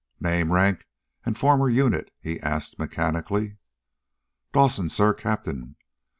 "Name, 0.19 0.51
rank, 0.51 0.87
and 1.27 1.37
former 1.37 1.69
unit?" 1.69 2.09
he 2.19 2.39
asked 2.39 2.79
mechanically. 2.79 3.57
"Dawson, 4.51 4.89
sir. 4.89 5.13
Captain. 5.13 5.75